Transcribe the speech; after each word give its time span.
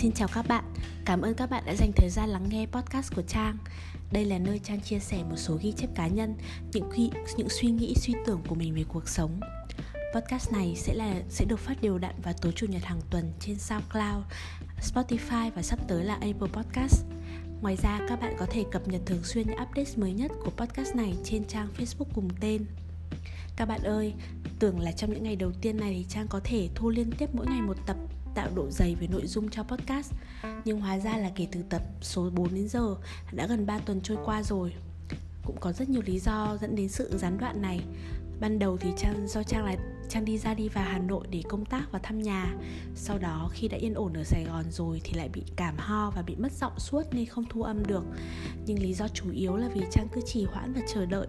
Xin 0.00 0.12
chào 0.12 0.28
các 0.34 0.48
bạn, 0.48 0.64
cảm 1.04 1.22
ơn 1.22 1.34
các 1.34 1.50
bạn 1.50 1.62
đã 1.66 1.74
dành 1.74 1.92
thời 1.96 2.10
gian 2.10 2.28
lắng 2.28 2.46
nghe 2.48 2.66
podcast 2.66 3.14
của 3.14 3.22
Trang. 3.22 3.56
Đây 4.12 4.24
là 4.24 4.38
nơi 4.38 4.60
Trang 4.64 4.80
chia 4.80 4.98
sẻ 4.98 5.22
một 5.30 5.36
số 5.36 5.58
ghi 5.62 5.72
chép 5.72 5.88
cá 5.94 6.06
nhân, 6.06 6.34
những 6.72 6.90
khi, 6.92 7.10
những 7.36 7.48
suy 7.48 7.70
nghĩ, 7.70 7.94
suy 7.96 8.14
tưởng 8.26 8.42
của 8.48 8.54
mình 8.54 8.74
về 8.74 8.84
cuộc 8.88 9.08
sống. 9.08 9.40
Podcast 10.14 10.52
này 10.52 10.74
sẽ 10.76 10.94
là 10.94 11.14
sẽ 11.28 11.44
được 11.44 11.58
phát 11.58 11.82
đều 11.82 11.98
đặn 11.98 12.14
vào 12.22 12.34
tối 12.42 12.52
chủ 12.56 12.66
nhật 12.66 12.84
hàng 12.84 13.00
tuần 13.10 13.32
trên 13.40 13.58
SoundCloud, 13.58 14.24
Spotify 14.82 15.50
và 15.50 15.62
sắp 15.62 15.78
tới 15.88 16.04
là 16.04 16.14
Apple 16.14 16.48
Podcast. 16.52 17.04
Ngoài 17.60 17.76
ra, 17.76 18.00
các 18.08 18.20
bạn 18.20 18.36
có 18.38 18.46
thể 18.50 18.64
cập 18.70 18.88
nhật 18.88 19.00
thường 19.06 19.24
xuyên 19.24 19.46
những 19.46 19.58
updates 19.62 19.98
mới 19.98 20.12
nhất 20.12 20.30
của 20.44 20.50
podcast 20.50 20.94
này 20.94 21.14
trên 21.24 21.44
trang 21.44 21.68
Facebook 21.78 22.12
cùng 22.14 22.28
tên. 22.40 22.64
Các 23.56 23.68
bạn 23.68 23.82
ơi, 23.82 24.14
tưởng 24.58 24.80
là 24.80 24.92
trong 24.92 25.12
những 25.12 25.22
ngày 25.22 25.36
đầu 25.36 25.52
tiên 25.60 25.76
này 25.76 25.92
thì 25.92 26.06
Trang 26.08 26.28
có 26.28 26.40
thể 26.44 26.68
thu 26.74 26.90
liên 26.90 27.12
tiếp 27.18 27.28
mỗi 27.32 27.46
ngày 27.46 27.62
một 27.62 27.76
tập 27.86 27.96
tạo 28.40 28.50
độ 28.54 28.70
dày 28.70 28.94
về 28.94 29.06
nội 29.06 29.26
dung 29.26 29.50
cho 29.50 29.62
podcast. 29.62 30.12
Nhưng 30.64 30.80
hóa 30.80 30.98
ra 30.98 31.16
là 31.16 31.30
kể 31.36 31.46
từ 31.52 31.62
tập 31.62 31.82
số 32.00 32.30
4 32.30 32.54
đến 32.54 32.68
giờ, 32.68 32.96
đã 33.32 33.46
gần 33.46 33.66
3 33.66 33.78
tuần 33.78 34.00
trôi 34.00 34.18
qua 34.24 34.42
rồi. 34.42 34.72
Cũng 35.44 35.56
có 35.60 35.72
rất 35.72 35.88
nhiều 35.88 36.02
lý 36.06 36.18
do 36.18 36.56
dẫn 36.60 36.76
đến 36.76 36.88
sự 36.88 37.18
gián 37.18 37.38
đoạn 37.38 37.62
này. 37.62 37.80
Ban 38.40 38.58
đầu 38.58 38.76
thì 38.76 38.90
Trang, 38.96 39.28
do 39.28 39.42
Trang 39.42 39.64
là, 39.64 39.76
Trang 40.08 40.24
đi 40.24 40.38
ra 40.38 40.54
đi 40.54 40.68
vào 40.68 40.84
Hà 40.84 40.98
Nội 40.98 41.26
để 41.30 41.42
công 41.48 41.64
tác 41.64 41.92
và 41.92 41.98
thăm 41.98 42.22
nhà. 42.22 42.54
Sau 42.94 43.18
đó 43.18 43.50
khi 43.52 43.68
đã 43.68 43.78
yên 43.78 43.94
ổn 43.94 44.12
ở 44.12 44.24
Sài 44.24 44.44
Gòn 44.44 44.64
rồi 44.70 45.00
thì 45.04 45.12
lại 45.18 45.28
bị 45.28 45.42
cảm 45.56 45.74
ho 45.78 46.12
và 46.16 46.22
bị 46.22 46.36
mất 46.36 46.52
giọng 46.52 46.78
suốt 46.78 47.02
nên 47.12 47.26
không 47.26 47.44
thu 47.48 47.62
âm 47.62 47.86
được. 47.86 48.04
Nhưng 48.66 48.82
lý 48.82 48.94
do 48.94 49.08
chủ 49.08 49.30
yếu 49.30 49.56
là 49.56 49.68
vì 49.74 49.82
Trang 49.90 50.08
cứ 50.12 50.20
trì 50.26 50.44
hoãn 50.44 50.72
và 50.72 50.80
chờ 50.94 51.06
đợi 51.06 51.26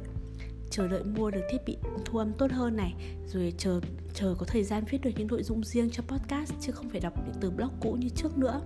chờ 0.71 0.87
đợi 0.87 1.03
mua 1.03 1.31
được 1.31 1.41
thiết 1.51 1.57
bị 1.65 1.77
thu 2.05 2.17
âm 2.17 2.33
tốt 2.33 2.51
hơn 2.51 2.75
này, 2.75 2.93
rồi 3.27 3.53
chờ 3.57 3.79
chờ 4.13 4.35
có 4.39 4.45
thời 4.45 4.63
gian 4.63 4.83
viết 4.89 5.01
được 5.01 5.09
những 5.15 5.27
nội 5.27 5.43
dung 5.43 5.63
riêng 5.63 5.89
cho 5.89 6.03
podcast 6.07 6.53
chứ 6.61 6.71
không 6.71 6.89
phải 6.89 6.99
đọc 6.99 7.13
những 7.25 7.35
từ 7.41 7.51
blog 7.51 7.69
cũ 7.79 7.97
như 7.99 8.09
trước 8.09 8.37
nữa. 8.37 8.61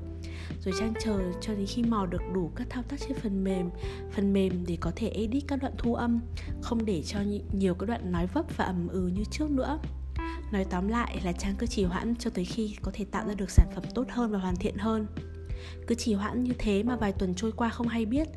Rồi 0.65 0.73
trang 0.79 0.93
chờ, 1.01 1.19
cho 1.41 1.53
đến 1.53 1.65
khi 1.65 1.83
mò 1.83 2.05
được 2.05 2.21
đủ 2.33 2.51
các 2.55 2.67
thao 2.69 2.83
tác 2.83 2.99
trên 2.99 3.13
phần 3.13 3.43
mềm 3.43 3.69
phần 4.11 4.33
mềm 4.33 4.63
để 4.67 4.77
có 4.81 4.91
thể 4.95 5.09
edit 5.09 5.43
các 5.47 5.55
đoạn 5.61 5.73
thu 5.77 5.95
âm, 5.95 6.19
không 6.61 6.85
để 6.85 7.01
cho 7.03 7.19
nhiều 7.51 7.73
các 7.73 7.85
đoạn 7.85 8.11
nói 8.11 8.27
vấp 8.27 8.57
và 8.57 8.65
ầm 8.65 8.87
ừ 8.87 9.07
như 9.07 9.23
trước 9.31 9.51
nữa. 9.51 9.79
Nói 10.51 10.65
tóm 10.69 10.87
lại 10.87 11.21
là 11.23 11.31
trang 11.31 11.55
cứ 11.57 11.67
trì 11.67 11.83
hoãn 11.83 12.15
cho 12.15 12.29
tới 12.29 12.45
khi 12.45 12.75
có 12.81 12.91
thể 12.93 13.05
tạo 13.05 13.27
ra 13.27 13.33
được 13.33 13.51
sản 13.51 13.67
phẩm 13.75 13.83
tốt 13.95 14.05
hơn 14.09 14.31
và 14.31 14.39
hoàn 14.39 14.55
thiện 14.55 14.77
hơn. 14.77 15.07
Cứ 15.87 15.95
trì 15.95 16.13
hoãn 16.13 16.43
như 16.43 16.53
thế 16.57 16.83
mà 16.83 16.95
vài 16.95 17.11
tuần 17.11 17.35
trôi 17.35 17.51
qua 17.51 17.69
không 17.69 17.87
hay 17.87 18.05
biết 18.05 18.27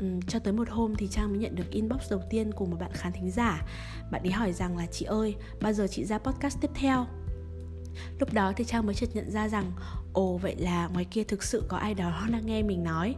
um, 0.00 0.20
cho 0.20 0.38
tới 0.38 0.52
một 0.52 0.68
hôm 0.68 0.94
thì 0.94 1.08
trang 1.08 1.28
mới 1.28 1.38
nhận 1.38 1.54
được 1.54 1.70
inbox 1.70 2.10
đầu 2.10 2.22
tiên 2.30 2.52
của 2.52 2.66
một 2.66 2.76
bạn 2.80 2.90
khán 2.94 3.12
thính 3.12 3.30
giả. 3.30 3.62
Bạn 4.10 4.22
ấy 4.22 4.32
hỏi 4.32 4.52
rằng 4.52 4.76
là 4.76 4.86
chị 4.86 5.04
ơi 5.04 5.34
bao 5.60 5.72
giờ 5.72 5.86
chị 5.90 6.04
ra 6.04 6.18
podcast 6.18 6.60
tiếp 6.60 6.70
theo? 6.74 7.06
Lúc 8.20 8.32
đó 8.32 8.52
thì 8.56 8.64
trang 8.64 8.86
mới 8.86 8.94
chợt 8.94 9.08
nhận 9.14 9.30
ra 9.30 9.48
rằng 9.48 9.72
ồ 10.12 10.38
vậy 10.42 10.56
là 10.58 10.86
ngoài 10.86 11.04
kia 11.04 11.24
thực 11.24 11.42
sự 11.42 11.62
có 11.68 11.76
ai 11.76 11.94
đó 11.94 12.26
đang 12.32 12.46
nghe 12.46 12.62
mình 12.62 12.84
nói. 12.84 13.14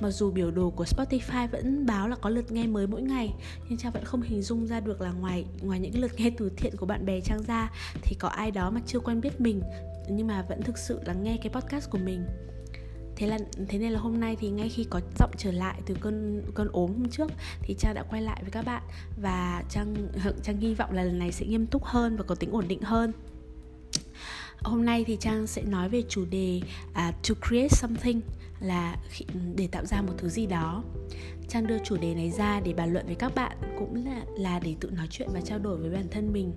Mặc 0.00 0.10
dù 0.10 0.30
biểu 0.30 0.50
đồ 0.50 0.70
của 0.70 0.84
spotify 0.84 1.48
vẫn 1.48 1.86
báo 1.86 2.08
là 2.08 2.16
có 2.16 2.30
lượt 2.30 2.52
nghe 2.52 2.66
mới 2.66 2.86
mỗi 2.86 3.02
ngày 3.02 3.34
nhưng 3.68 3.78
trang 3.78 3.92
vẫn 3.92 4.04
không 4.04 4.22
hình 4.22 4.42
dung 4.42 4.66
ra 4.66 4.80
được 4.80 5.00
là 5.00 5.12
ngoài 5.12 5.44
ngoài 5.62 5.78
những 5.78 6.00
lượt 6.00 6.12
nghe 6.16 6.30
từ 6.38 6.50
thiện 6.56 6.76
của 6.76 6.86
bạn 6.86 7.06
bè 7.06 7.20
trang 7.20 7.42
ra 7.42 7.70
thì 8.02 8.16
có 8.18 8.28
ai 8.28 8.50
đó 8.50 8.70
mà 8.70 8.80
chưa 8.86 9.00
quen 9.00 9.20
biết 9.20 9.40
mình 9.40 9.62
nhưng 10.08 10.26
mà 10.26 10.42
vẫn 10.48 10.62
thực 10.62 10.78
sự 10.78 11.00
lắng 11.04 11.22
nghe 11.22 11.36
cái 11.42 11.52
podcast 11.52 11.90
của 11.90 11.98
mình 11.98 12.26
thế 13.20 13.26
là 13.26 13.38
thế 13.68 13.78
nên 13.78 13.92
là 13.92 14.00
hôm 14.00 14.20
nay 14.20 14.36
thì 14.40 14.50
ngay 14.50 14.68
khi 14.68 14.86
có 14.90 15.00
giọng 15.18 15.30
trở 15.38 15.52
lại 15.52 15.80
từ 15.86 15.94
cơn 16.00 16.42
cơn 16.54 16.68
ốm 16.72 16.90
hôm 16.90 17.08
trước 17.08 17.30
thì 17.62 17.74
trang 17.78 17.94
đã 17.94 18.02
quay 18.02 18.22
lại 18.22 18.38
với 18.42 18.50
các 18.50 18.64
bạn 18.64 18.82
và 19.22 19.62
trang 19.70 19.96
trang 20.42 20.60
hy 20.60 20.74
vọng 20.74 20.92
là 20.92 21.02
lần 21.02 21.18
này 21.18 21.32
sẽ 21.32 21.46
nghiêm 21.46 21.66
túc 21.66 21.84
hơn 21.84 22.16
và 22.16 22.22
có 22.22 22.34
tính 22.34 22.52
ổn 22.52 22.68
định 22.68 22.82
hơn. 22.82 23.12
Hôm 24.62 24.84
nay 24.84 25.04
thì 25.04 25.16
trang 25.20 25.46
sẽ 25.46 25.62
nói 25.62 25.88
về 25.88 26.02
chủ 26.08 26.24
đề 26.30 26.60
uh, 26.90 26.96
to 26.96 27.34
create 27.48 27.68
something 27.68 28.20
là 28.60 28.96
để 29.56 29.66
tạo 29.66 29.86
ra 29.86 30.02
một 30.02 30.12
thứ 30.18 30.28
gì 30.28 30.46
đó. 30.46 30.84
Trang 31.48 31.66
đưa 31.66 31.78
chủ 31.84 31.96
đề 31.96 32.14
này 32.14 32.30
ra 32.30 32.60
để 32.60 32.72
bàn 32.72 32.92
luận 32.92 33.06
với 33.06 33.14
các 33.14 33.34
bạn 33.34 33.56
cũng 33.78 34.04
là 34.06 34.22
là 34.38 34.58
để 34.58 34.74
tự 34.80 34.90
nói 34.90 35.06
chuyện 35.10 35.28
và 35.32 35.40
trao 35.40 35.58
đổi 35.58 35.76
với 35.76 35.90
bản 35.90 36.08
thân 36.10 36.32
mình. 36.32 36.52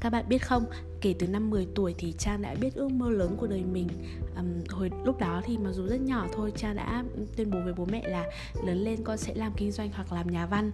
Các 0.00 0.10
bạn 0.10 0.24
biết 0.28 0.38
không, 0.38 0.64
kể 1.00 1.14
từ 1.18 1.26
năm 1.26 1.50
10 1.50 1.66
tuổi 1.74 1.94
thì 1.98 2.14
Trang 2.18 2.42
đã 2.42 2.54
biết 2.60 2.74
ước 2.74 2.92
mơ 2.92 3.10
lớn 3.10 3.36
của 3.36 3.46
đời 3.46 3.62
mình. 3.64 3.88
Um, 4.36 4.46
Hồi 4.68 4.90
lúc 5.04 5.18
đó 5.18 5.42
thì 5.44 5.58
mặc 5.58 5.72
dù 5.72 5.86
rất 5.86 6.00
nhỏ 6.00 6.26
thôi 6.32 6.52
Trang 6.56 6.76
đã 6.76 7.04
tuyên 7.36 7.50
bố 7.50 7.58
với 7.64 7.74
bố 7.74 7.86
mẹ 7.92 8.08
là 8.08 8.24
lớn 8.66 8.84
lên 8.84 9.04
con 9.04 9.18
sẽ 9.18 9.34
làm 9.34 9.52
kinh 9.56 9.72
doanh 9.72 9.90
hoặc 9.92 10.12
làm 10.12 10.30
nhà 10.30 10.46
văn. 10.46 10.70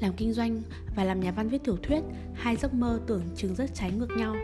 Làm 0.00 0.12
kinh 0.16 0.32
doanh 0.32 0.62
và 0.96 1.04
làm 1.04 1.20
nhà 1.20 1.30
văn 1.30 1.48
viết 1.48 1.64
tiểu 1.64 1.76
thuyết 1.82 2.00
hai 2.34 2.56
giấc 2.56 2.74
mơ 2.74 3.00
tưởng 3.06 3.22
chừng 3.36 3.54
rất 3.54 3.74
trái 3.74 3.90
ngược 3.90 4.10
nhau. 4.16 4.36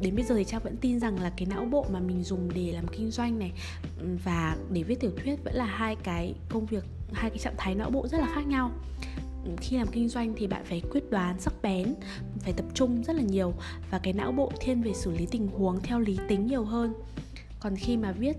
Đến 0.00 0.16
bây 0.16 0.24
giờ 0.24 0.34
thì 0.34 0.44
trang 0.44 0.62
vẫn 0.64 0.76
tin 0.76 1.00
rằng 1.00 1.20
là 1.20 1.32
cái 1.36 1.46
não 1.46 1.64
bộ 1.64 1.86
mà 1.92 2.00
mình 2.00 2.22
dùng 2.22 2.50
để 2.54 2.72
làm 2.72 2.86
kinh 2.88 3.10
doanh 3.10 3.38
này 3.38 3.52
và 4.24 4.56
để 4.70 4.82
viết 4.82 5.00
tiểu 5.00 5.10
thuyết 5.24 5.44
vẫn 5.44 5.54
là 5.54 5.64
hai 5.64 5.96
cái 5.96 6.34
công 6.48 6.66
việc 6.66 6.84
hai 7.12 7.30
cái 7.30 7.38
trạng 7.38 7.54
thái 7.58 7.74
não 7.74 7.90
bộ 7.90 8.08
rất 8.08 8.18
là 8.20 8.28
khác 8.34 8.46
nhau 8.46 8.70
khi 9.60 9.76
làm 9.76 9.88
kinh 9.88 10.08
doanh 10.08 10.34
thì 10.36 10.46
bạn 10.46 10.64
phải 10.64 10.82
quyết 10.90 11.10
đoán 11.10 11.40
sắc 11.40 11.54
bén 11.62 11.94
phải 12.38 12.52
tập 12.52 12.66
trung 12.74 13.02
rất 13.04 13.16
là 13.16 13.22
nhiều 13.22 13.54
và 13.90 13.98
cái 13.98 14.12
não 14.12 14.32
bộ 14.32 14.52
thiên 14.60 14.82
về 14.82 14.92
xử 14.94 15.10
lý 15.10 15.26
tình 15.26 15.48
huống 15.48 15.80
theo 15.80 16.00
lý 16.00 16.18
tính 16.28 16.46
nhiều 16.46 16.64
hơn. 16.64 16.94
Còn 17.60 17.76
khi 17.76 17.96
mà 17.96 18.12
viết 18.12 18.36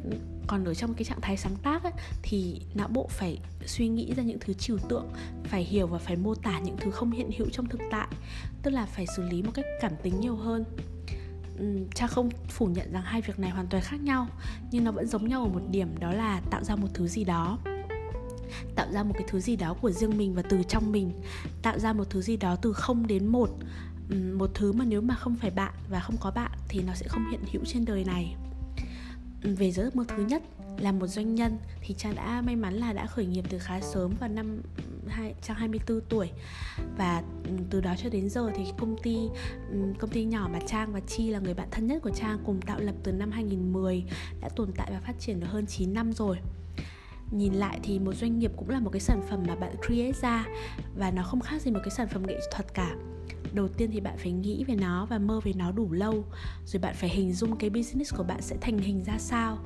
còn 0.48 0.66
ở 0.66 0.74
trong 0.74 0.94
cái 0.94 1.04
trạng 1.04 1.22
thái 1.22 1.38
sáng 1.38 1.56
tác 1.64 1.84
ấy, 1.84 1.94
thì 2.22 2.62
não 2.76 2.88
bộ 2.88 3.08
phải 3.10 3.40
suy 3.66 3.88
nghĩ 3.88 4.14
ra 4.14 4.24
những 4.24 4.40
thứ 4.40 4.54
trừu 4.54 4.78
tượng 4.90 5.08
phải 5.44 5.64
hiểu 5.64 5.88
và 5.88 5.98
phải 5.98 6.16
mô 6.16 6.36
tả 6.36 6.60
những 6.60 6.78
thứ 6.78 6.92
không 6.92 7.12
hiện 7.12 7.30
hữu 7.38 7.50
trong 7.50 7.66
thực 7.66 7.82
tại 7.92 8.08
tức 8.64 8.72
là 8.72 8.86
phải 8.86 9.06
xử 9.16 9.24
lý 9.24 9.44
một 9.44 9.52
cách 9.54 9.66
cảm 9.82 9.92
tính 10.04 10.20
nhiều 10.20 10.36
hơn. 10.36 10.66
Cha 11.96 12.08
không 12.08 12.30
phủ 12.50 12.66
nhận 12.66 12.92
rằng 12.94 13.04
hai 13.04 13.22
việc 13.22 13.40
này 13.40 13.50
hoàn 13.50 13.68
toàn 13.68 13.84
khác 13.84 14.02
nhau 14.02 14.28
nhưng 14.72 14.84
nó 14.84 14.92
vẫn 14.92 15.08
giống 15.08 15.28
nhau 15.28 15.42
ở 15.42 15.48
một 15.48 15.62
điểm 15.72 15.88
đó 16.00 16.12
là 16.14 16.42
tạo 16.50 16.64
ra 16.64 16.76
một 16.76 16.88
thứ 16.94 17.08
gì 17.08 17.24
đó 17.24 17.60
tạo 18.84 18.92
ra 18.94 19.04
một 19.04 19.14
cái 19.14 19.28
thứ 19.28 19.40
gì 19.40 19.56
đó 19.56 19.76
của 19.82 19.92
riêng 19.92 20.18
mình 20.18 20.34
và 20.34 20.42
từ 20.42 20.64
trong 20.68 20.92
mình. 20.92 21.12
Tạo 21.62 21.80
ra 21.80 21.94
một 21.94 22.10
thứ 22.10 22.22
gì 22.22 22.38
đó 22.38 22.56
từ 22.56 22.74
không 22.74 23.08
đến 23.08 23.28
một. 23.28 23.50
Một 24.34 24.50
thứ 24.54 24.72
mà 24.72 24.86
nếu 24.86 25.02
mà 25.02 25.16
không 25.16 25.36
phải 25.36 25.52
bạn 25.52 25.74
và 25.90 26.00
không 26.00 26.16
có 26.20 26.32
bạn 26.32 26.52
thì 26.68 26.82
nó 26.88 26.94
sẽ 26.94 27.08
không 27.08 27.32
hiện 27.32 27.40
hữu 27.52 27.66
trên 27.66 27.86
đời 27.86 28.04
này. 28.04 28.36
Về 29.42 29.72
giấc 29.72 29.96
mơ 29.96 30.04
thứ 30.08 30.26
nhất 30.26 30.44
là 30.80 30.92
một 30.92 31.08
doanh 31.08 31.36
nhân 31.36 31.58
thì 31.82 31.96
Trang 31.98 32.16
đã 32.16 32.42
may 32.42 32.56
mắn 32.56 32.74
là 32.74 32.94
đã 32.94 33.06
khởi 33.06 33.26
nghiệp 33.26 33.46
từ 33.50 33.60
khá 33.60 33.82
sớm 33.82 34.14
vào 34.20 34.30
năm 34.30 34.62
hai, 35.08 35.36
Trang 35.42 35.58
24 35.58 36.02
tuổi. 36.10 36.30
Và 36.98 37.24
từ 37.70 37.82
đó 37.82 37.96
cho 38.04 38.10
đến 38.10 38.30
giờ 38.30 38.52
thì 38.56 38.64
công 38.78 38.98
ty 39.04 39.18
công 40.00 40.10
ty 40.10 40.26
nhỏ 40.26 40.50
mà 40.54 40.60
Trang 40.68 40.94
và 40.94 41.00
Chi 41.00 41.30
là 41.30 41.40
người 41.40 41.54
bạn 41.54 41.68
thân 41.72 41.88
nhất 41.88 42.02
của 42.04 42.12
Trang 42.16 42.40
cùng 42.46 42.62
tạo 42.62 42.80
lập 42.80 42.96
từ 43.04 43.12
năm 43.12 43.32
2010 43.32 44.04
đã 44.42 44.50
tồn 44.50 44.72
tại 44.76 44.92
và 44.92 45.00
phát 45.00 45.20
triển 45.20 45.40
được 45.40 45.48
hơn 45.50 45.66
9 45.66 45.94
năm 45.94 46.14
rồi 46.14 46.38
nhìn 47.38 47.54
lại 47.54 47.80
thì 47.84 48.00
một 48.00 48.14
doanh 48.16 48.40
nghiệp 48.40 48.52
cũng 48.58 48.70
là 48.70 48.80
một 48.80 48.90
cái 48.90 49.00
sản 49.00 49.22
phẩm 49.30 49.44
mà 49.48 49.56
bạn 49.56 49.76
create 49.88 50.20
ra 50.22 50.46
và 50.96 51.12
nó 51.12 51.24
không 51.24 51.40
khác 51.40 51.62
gì 51.62 51.72
một 51.72 51.80
cái 51.84 51.92
sản 51.92 52.08
phẩm 52.08 52.28
nghệ 52.28 52.40
thuật 52.52 52.74
cả. 52.74 52.96
Đầu 53.54 53.68
tiên 53.68 53.90
thì 53.94 54.00
bạn 54.00 54.18
phải 54.18 54.32
nghĩ 54.32 54.64
về 54.68 54.76
nó 54.76 55.06
và 55.06 55.20
mơ 55.20 55.40
về 55.44 55.54
nó 55.56 55.72
đủ 55.72 55.92
lâu, 55.92 56.26
rồi 56.66 56.82
bạn 56.82 56.96
phải 56.96 57.10
hình 57.10 57.34
dung 57.34 57.56
cái 57.56 57.70
business 57.70 58.16
của 58.16 58.24
bạn 58.24 58.42
sẽ 58.42 58.58
thành 58.62 58.78
hình 58.78 59.04
ra 59.04 59.18
sao, 59.18 59.58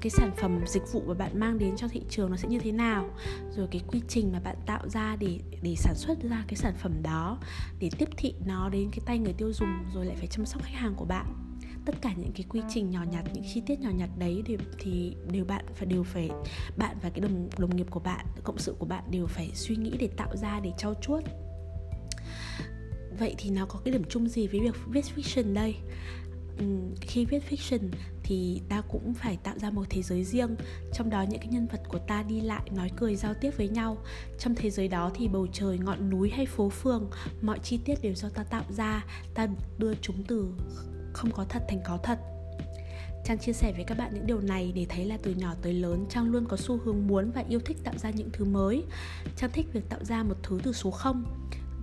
cái 0.00 0.10
sản 0.10 0.30
phẩm 0.36 0.60
dịch 0.66 0.82
vụ 0.92 1.02
mà 1.06 1.14
bạn 1.14 1.40
mang 1.40 1.58
đến 1.58 1.76
cho 1.76 1.88
thị 1.88 2.02
trường 2.08 2.30
nó 2.30 2.36
sẽ 2.36 2.48
như 2.48 2.58
thế 2.58 2.72
nào, 2.72 3.10
rồi 3.56 3.68
cái 3.70 3.80
quy 3.88 4.02
trình 4.08 4.32
mà 4.32 4.40
bạn 4.40 4.56
tạo 4.66 4.88
ra 4.88 5.16
để 5.16 5.40
để 5.62 5.74
sản 5.76 5.94
xuất 5.94 6.18
ra 6.22 6.44
cái 6.48 6.56
sản 6.56 6.74
phẩm 6.78 7.02
đó, 7.02 7.38
để 7.78 7.90
tiếp 7.98 8.08
thị 8.16 8.34
nó 8.46 8.68
đến 8.68 8.88
cái 8.90 9.00
tay 9.06 9.18
người 9.18 9.32
tiêu 9.32 9.52
dùng, 9.52 9.84
rồi 9.94 10.06
lại 10.06 10.16
phải 10.16 10.26
chăm 10.26 10.46
sóc 10.46 10.62
khách 10.62 10.74
hàng 10.74 10.94
của 10.94 11.04
bạn 11.04 11.53
tất 11.84 11.94
cả 12.00 12.12
những 12.16 12.32
cái 12.34 12.44
quy 12.48 12.60
trình 12.68 12.90
nhỏ 12.90 13.04
nhặt 13.12 13.24
những 13.32 13.44
chi 13.54 13.62
tiết 13.66 13.80
nhỏ 13.80 13.90
nhặt 13.90 14.10
đấy 14.18 14.42
đều 14.48 14.58
thì 14.78 15.16
đều 15.32 15.44
bạn 15.44 15.64
phải 15.74 15.86
đều 15.86 16.02
phải 16.02 16.30
bạn 16.76 16.96
và 17.02 17.10
cái 17.10 17.20
đồng 17.20 17.48
đồng 17.58 17.76
nghiệp 17.76 17.86
của 17.90 18.00
bạn 18.00 18.26
cộng 18.44 18.58
sự 18.58 18.74
của 18.78 18.86
bạn 18.86 19.04
đều 19.10 19.26
phải 19.26 19.50
suy 19.54 19.76
nghĩ 19.76 19.96
để 19.98 20.08
tạo 20.16 20.36
ra 20.36 20.60
để 20.60 20.72
trau 20.78 20.94
chuốt. 20.94 21.24
Vậy 23.18 23.34
thì 23.38 23.50
nó 23.50 23.66
có 23.66 23.80
cái 23.84 23.92
điểm 23.92 24.04
chung 24.08 24.28
gì 24.28 24.46
với 24.46 24.60
việc 24.60 24.74
viết 24.86 25.04
fiction 25.16 25.54
đây? 25.54 25.74
Uhm, 26.62 26.94
khi 27.00 27.24
viết 27.24 27.42
fiction 27.50 27.88
thì 28.22 28.60
ta 28.68 28.80
cũng 28.80 29.14
phải 29.14 29.36
tạo 29.36 29.58
ra 29.58 29.70
một 29.70 29.84
thế 29.90 30.02
giới 30.02 30.24
riêng 30.24 30.56
trong 30.92 31.10
đó 31.10 31.22
những 31.22 31.40
cái 31.40 31.48
nhân 31.48 31.66
vật 31.66 31.80
của 31.88 31.98
ta 31.98 32.22
đi 32.22 32.40
lại 32.40 32.70
nói 32.76 32.90
cười 32.96 33.16
giao 33.16 33.34
tiếp 33.34 33.50
với 33.56 33.68
nhau. 33.68 33.96
Trong 34.38 34.54
thế 34.54 34.70
giới 34.70 34.88
đó 34.88 35.10
thì 35.14 35.28
bầu 35.28 35.46
trời 35.52 35.78
ngọn 35.78 36.10
núi 36.10 36.30
hay 36.30 36.46
phố 36.46 36.68
phường 36.68 37.10
mọi 37.42 37.58
chi 37.58 37.78
tiết 37.84 38.02
đều 38.02 38.14
do 38.14 38.28
ta 38.28 38.44
tạo 38.44 38.64
ra 38.68 39.04
ta 39.34 39.48
đưa 39.78 39.94
chúng 39.94 40.22
từ 40.28 40.52
không 41.14 41.30
có 41.30 41.44
thật 41.48 41.62
thành 41.68 41.80
có 41.84 41.98
thật. 42.02 42.18
Trang 43.24 43.38
chia 43.38 43.52
sẻ 43.52 43.72
với 43.72 43.84
các 43.84 43.98
bạn 43.98 44.14
những 44.14 44.26
điều 44.26 44.40
này 44.40 44.72
để 44.74 44.86
thấy 44.88 45.04
là 45.04 45.18
từ 45.22 45.34
nhỏ 45.34 45.54
tới 45.62 45.74
lớn, 45.74 46.06
Trang 46.10 46.30
luôn 46.30 46.46
có 46.48 46.56
xu 46.56 46.78
hướng 46.84 47.06
muốn 47.06 47.30
và 47.30 47.44
yêu 47.48 47.60
thích 47.64 47.76
tạo 47.84 47.94
ra 47.98 48.10
những 48.10 48.30
thứ 48.32 48.44
mới. 48.44 48.84
Trang 49.36 49.50
thích 49.52 49.66
việc 49.72 49.88
tạo 49.88 50.04
ra 50.04 50.22
một 50.22 50.36
thứ 50.42 50.60
từ 50.64 50.72
số 50.72 50.90
0 50.90 51.24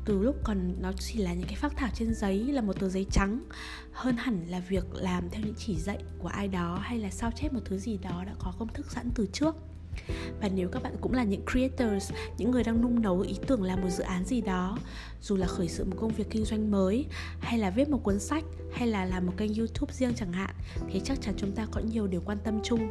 từ 0.05 0.19
lúc 0.19 0.35
còn 0.43 0.75
nó 0.81 0.91
chỉ 0.99 1.19
là 1.19 1.33
những 1.33 1.47
cái 1.47 1.55
phác 1.55 1.77
thảo 1.77 1.89
trên 1.93 2.13
giấy, 2.13 2.37
là 2.39 2.61
một 2.61 2.79
tờ 2.79 2.89
giấy 2.89 3.05
trắng. 3.11 3.43
Hơn 3.91 4.15
hẳn 4.17 4.45
là 4.47 4.59
việc 4.59 4.93
làm 4.93 5.29
theo 5.29 5.41
những 5.45 5.55
chỉ 5.57 5.75
dạy 5.75 6.03
của 6.19 6.27
ai 6.27 6.47
đó 6.47 6.79
hay 6.81 6.99
là 6.99 7.09
sao 7.09 7.31
chép 7.35 7.53
một 7.53 7.59
thứ 7.65 7.77
gì 7.77 7.97
đó 7.97 8.23
đã 8.25 8.33
có 8.39 8.53
công 8.59 8.73
thức 8.73 8.91
sẵn 8.91 9.09
từ 9.15 9.27
trước 9.33 9.55
và 10.41 10.49
nếu 10.55 10.69
các 10.69 10.83
bạn 10.83 10.95
cũng 11.01 11.13
là 11.13 11.23
những 11.23 11.45
creators, 11.51 12.11
những 12.37 12.51
người 12.51 12.63
đang 12.63 12.81
nung 12.81 13.01
nấu 13.01 13.19
ý 13.19 13.35
tưởng 13.47 13.63
làm 13.63 13.81
một 13.81 13.89
dự 13.89 14.03
án 14.03 14.25
gì 14.25 14.41
đó, 14.41 14.77
dù 15.21 15.35
là 15.35 15.47
khởi 15.47 15.67
sự 15.67 15.83
một 15.83 15.95
công 15.99 16.11
việc 16.11 16.29
kinh 16.29 16.45
doanh 16.45 16.71
mới, 16.71 17.05
hay 17.39 17.59
là 17.59 17.69
viết 17.69 17.89
một 17.89 18.03
cuốn 18.03 18.19
sách, 18.19 18.43
hay 18.73 18.87
là 18.87 19.05
làm 19.05 19.25
một 19.25 19.33
kênh 19.37 19.55
youtube 19.55 19.93
riêng 19.93 20.13
chẳng 20.15 20.33
hạn, 20.33 20.55
thì 20.91 21.01
chắc 21.03 21.21
chắn 21.21 21.33
chúng 21.37 21.51
ta 21.51 21.67
có 21.71 21.81
nhiều 21.81 22.07
điều 22.07 22.21
quan 22.25 22.37
tâm 22.43 22.59
chung. 22.63 22.89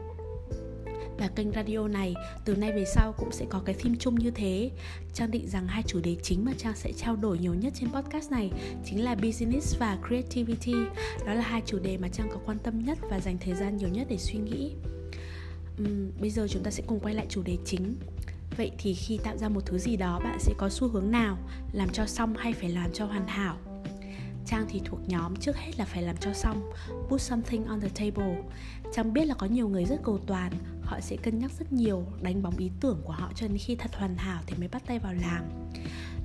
Và 1.19 1.29
kênh 1.29 1.53
radio 1.53 1.89
này, 1.89 2.15
từ 2.45 2.57
nay 2.57 2.73
về 2.73 2.85
sau 2.85 3.15
cũng 3.19 3.33
sẽ 3.33 3.47
có 3.51 3.63
cái 3.65 3.75
theme 3.79 3.97
chung 3.99 4.15
như 4.15 4.31
thế. 4.31 4.71
Trang 5.15 5.31
định 5.31 5.49
rằng 5.49 5.67
hai 5.67 5.83
chủ 5.87 6.01
đề 6.01 6.17
chính 6.23 6.45
mà 6.45 6.53
Trang 6.59 6.77
sẽ 6.77 6.93
trao 6.93 7.17
đổi 7.17 7.39
nhiều 7.39 7.55
nhất 7.55 7.73
trên 7.77 7.93
podcast 7.93 8.31
này 8.31 8.51
chính 8.85 9.05
là 9.05 9.15
business 9.15 9.79
và 9.79 9.99
creativity. 10.09 10.75
Đó 11.27 11.35
là 11.35 11.41
hai 11.41 11.63
chủ 11.67 11.79
đề 11.79 11.99
mà 11.99 12.09
Trang 12.09 12.29
có 12.31 12.41
quan 12.47 12.59
tâm 12.59 12.85
nhất 12.85 12.99
và 13.11 13.21
dành 13.21 13.39
thời 13.41 13.55
gian 13.55 13.77
nhiều 13.77 13.89
nhất 13.89 14.07
để 14.11 14.17
suy 14.17 14.39
nghĩ 14.39 14.73
uhm, 15.83 16.21
Bây 16.21 16.31
giờ 16.31 16.47
chúng 16.51 16.63
ta 16.63 16.71
sẽ 16.71 16.83
cùng 16.87 17.01
quay 17.01 17.15
lại 17.15 17.27
chủ 17.29 17.43
đề 17.43 17.57
chính. 17.65 17.97
Vậy 18.57 18.71
thì 18.79 18.95
khi 18.95 19.19
tạo 19.25 19.37
ra 19.37 19.49
một 19.49 19.67
thứ 19.67 19.79
gì 19.79 19.97
đó 19.97 20.21
bạn 20.25 20.39
sẽ 20.41 20.55
có 20.59 20.69
xu 20.69 20.89
hướng 20.89 21.11
nào 21.11 21.39
Làm 21.73 21.89
cho 21.89 22.07
xong 22.07 22.35
hay 22.37 22.53
phải 22.53 22.69
làm 22.69 22.93
cho 22.93 23.07
hoàn 23.07 23.29
hảo? 23.29 23.57
Trang 24.47 24.67
thì 24.69 24.81
thuộc 24.85 25.01
nhóm 25.09 25.37
trước 25.37 25.57
hết 25.57 25.79
là 25.79 25.85
phải 25.85 26.03
làm 26.03 26.17
cho 26.17 26.33
xong 26.33 26.73
Put 27.09 27.21
something 27.21 27.65
on 27.65 27.81
the 27.81 27.89
table. 27.89 28.43
Trang 28.95 29.13
biết 29.13 29.25
là 29.25 29.35
có 29.35 29.47
nhiều 29.47 29.69
người 29.69 29.85
rất 29.85 29.97
cầu 30.03 30.19
toàn 30.27 30.53
Họ 30.83 31.01
sẽ 31.01 31.17
cân 31.17 31.39
nhắc 31.39 31.51
rất 31.59 31.73
nhiều 31.73 32.05
Đánh 32.23 32.43
bóng 32.43 32.57
ý 32.57 32.71
tưởng 32.81 33.03
của 33.05 33.13
họ 33.13 33.33
cho 33.35 33.49
đến 33.49 33.59
khi 33.59 33.77
thật 33.77 33.91
hoàn 33.95 34.17
hảo 34.17 34.43
Thì 34.47 34.55
mới 34.59 34.69
bắt 34.69 34.83
tay 34.87 34.99
vào 34.99 35.15
làm. 35.15 35.45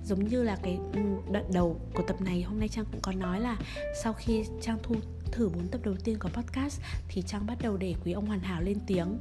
Giống 0.06 0.28
như 0.28 0.44
là 0.44 0.58
cái 0.64 0.80
ừ, 0.94 1.02
đoạn 1.32 1.46
đầu 1.54 1.82
của 1.94 2.04
tập 2.08 2.22
này 2.22 2.42
Hôm 2.42 2.60
nay 2.60 2.70
Trang 2.70 2.86
cũng 2.92 3.02
có 3.02 3.12
nói 3.12 3.40
là 3.40 3.58
Sau 4.04 4.14
khi 4.14 4.44
Trang 4.62 4.78
thu 4.84 4.96
thử 5.32 5.50
4 5.50 5.68
tập 5.68 5.82
đầu 5.84 5.96
tiên 6.04 6.20
của 6.20 6.30
podcast 6.30 6.82
thì 7.08 7.22
Trang 7.22 7.46
bắt 7.46 7.58
đầu 7.62 7.78
để 7.78 7.96
quý 8.06 8.12
ông 8.12 8.26
hoàn 8.26 8.40
hảo 8.40 8.62
lên 8.62 8.78
tiếng. 8.88 9.18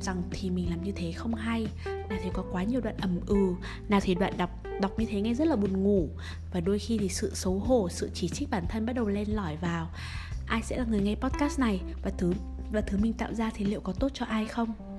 Rằng 0.00 0.22
thì 0.30 0.50
mình 0.50 0.70
làm 0.70 0.84
như 0.84 0.92
thế 0.92 1.12
không 1.12 1.34
hay, 1.34 1.66
nào 1.84 2.18
thì 2.22 2.30
có 2.32 2.44
quá 2.52 2.62
nhiều 2.62 2.80
đoạn 2.80 2.96
ầm 2.96 3.20
ừ 3.26 3.54
nào 3.88 4.00
thì 4.02 4.14
đoạn 4.14 4.36
đọc 4.36 4.50
đọc 4.80 4.98
như 4.98 5.06
thế 5.10 5.20
nghe 5.20 5.34
rất 5.34 5.46
là 5.46 5.56
buồn 5.56 5.82
ngủ. 5.82 6.08
Và 6.52 6.60
đôi 6.60 6.78
khi 6.78 6.98
thì 6.98 7.08
sự 7.08 7.34
xấu 7.34 7.58
hổ, 7.58 7.88
sự 7.88 8.10
chỉ 8.14 8.28
trích 8.28 8.50
bản 8.50 8.64
thân 8.68 8.86
bắt 8.86 8.92
đầu 8.92 9.08
lên 9.08 9.28
lỏi 9.28 9.56
vào. 9.56 9.90
Ai 10.46 10.62
sẽ 10.62 10.78
là 10.78 10.84
người 10.84 11.00
nghe 11.00 11.14
podcast 11.14 11.58
này? 11.58 11.80
Và 12.02 12.10
thứ 12.18 12.32
và 12.72 12.80
thứ 12.80 12.98
mình 12.98 13.12
tạo 13.12 13.34
ra 13.34 13.50
thì 13.54 13.64
liệu 13.64 13.80
có 13.80 13.92
tốt 13.92 14.08
cho 14.14 14.24
ai 14.26 14.46
không? 14.46 14.89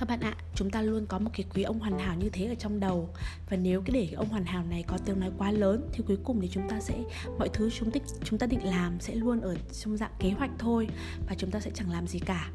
Các 0.00 0.08
bạn 0.08 0.20
ạ, 0.20 0.34
chúng 0.54 0.70
ta 0.70 0.82
luôn 0.82 1.06
có 1.06 1.18
một 1.18 1.30
cái 1.32 1.46
quý 1.54 1.62
ông 1.62 1.78
hoàn 1.78 1.98
hảo 1.98 2.16
như 2.16 2.28
thế 2.32 2.46
ở 2.46 2.54
trong 2.54 2.80
đầu. 2.80 3.08
Và 3.50 3.56
nếu 3.56 3.82
cái 3.82 3.94
để 3.94 4.06
cái 4.06 4.14
ông 4.14 4.28
hoàn 4.28 4.44
hảo 4.44 4.64
này 4.70 4.84
có 4.86 4.98
tiếng 5.04 5.20
nói 5.20 5.30
quá 5.38 5.50
lớn, 5.50 5.88
thì 5.92 6.04
cuối 6.06 6.18
cùng 6.24 6.40
thì 6.40 6.48
chúng 6.52 6.68
ta 6.68 6.80
sẽ, 6.80 6.94
mọi 7.38 7.48
thứ 7.52 7.70
chúng 7.70 7.90
tích, 7.90 8.02
chúng 8.24 8.38
ta 8.38 8.46
định 8.46 8.64
làm 8.64 9.00
sẽ 9.00 9.14
luôn 9.14 9.40
ở 9.40 9.56
trong 9.82 9.96
dạng 9.96 10.10
kế 10.18 10.30
hoạch 10.30 10.50
thôi. 10.58 10.88
Và 11.28 11.34
chúng 11.38 11.50
ta 11.50 11.60
sẽ 11.60 11.70
chẳng 11.74 11.90
làm 11.90 12.06
gì 12.06 12.18
cả 12.18 12.50